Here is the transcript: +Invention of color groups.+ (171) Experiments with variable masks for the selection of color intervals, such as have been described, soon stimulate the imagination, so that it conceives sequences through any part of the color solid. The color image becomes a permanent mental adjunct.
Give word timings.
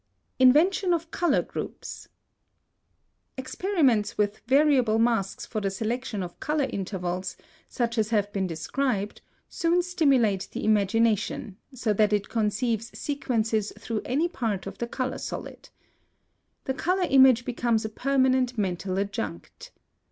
+Invention 0.39 0.95
of 0.95 1.11
color 1.11 1.43
groups.+ 1.43 2.09
(171) 3.37 3.43
Experiments 3.43 4.17
with 4.17 4.41
variable 4.47 4.97
masks 4.97 5.45
for 5.45 5.61
the 5.61 5.69
selection 5.69 6.23
of 6.23 6.39
color 6.39 6.63
intervals, 6.71 7.37
such 7.69 7.99
as 7.99 8.09
have 8.09 8.33
been 8.33 8.47
described, 8.47 9.21
soon 9.47 9.83
stimulate 9.83 10.49
the 10.53 10.65
imagination, 10.65 11.55
so 11.75 11.93
that 11.93 12.11
it 12.11 12.29
conceives 12.29 12.89
sequences 12.97 13.71
through 13.77 14.01
any 14.03 14.27
part 14.27 14.65
of 14.65 14.79
the 14.79 14.87
color 14.87 15.19
solid. 15.19 15.69
The 16.63 16.73
color 16.73 17.05
image 17.07 17.45
becomes 17.45 17.85
a 17.85 17.89
permanent 17.89 18.57
mental 18.57 18.97
adjunct. 18.97 19.71